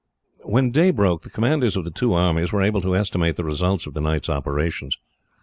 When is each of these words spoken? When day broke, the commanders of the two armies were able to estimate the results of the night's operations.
When 0.41 0.71
day 0.71 0.89
broke, 0.89 1.21
the 1.21 1.29
commanders 1.29 1.75
of 1.75 1.83
the 1.85 1.91
two 1.91 2.13
armies 2.15 2.51
were 2.51 2.63
able 2.63 2.81
to 2.81 2.95
estimate 2.95 3.35
the 3.35 3.43
results 3.43 3.85
of 3.85 3.93
the 3.93 4.01
night's 4.01 4.29
operations. 4.29 4.97